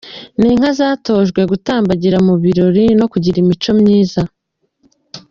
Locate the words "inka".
0.53-0.69